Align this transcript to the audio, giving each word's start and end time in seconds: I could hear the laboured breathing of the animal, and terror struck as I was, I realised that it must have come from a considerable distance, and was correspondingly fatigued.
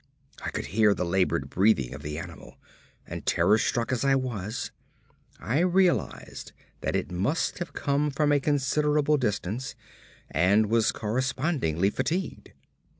I 0.43 0.49
could 0.49 0.65
hear 0.73 0.95
the 0.95 1.05
laboured 1.05 1.51
breathing 1.51 1.93
of 1.93 2.01
the 2.01 2.17
animal, 2.17 2.59
and 3.05 3.23
terror 3.23 3.59
struck 3.59 3.91
as 3.91 4.03
I 4.03 4.15
was, 4.15 4.71
I 5.39 5.59
realised 5.59 6.53
that 6.79 6.95
it 6.95 7.11
must 7.11 7.59
have 7.59 7.73
come 7.73 8.09
from 8.09 8.31
a 8.31 8.39
considerable 8.39 9.17
distance, 9.17 9.75
and 10.31 10.71
was 10.71 10.91
correspondingly 10.91 11.91
fatigued. 11.91 12.51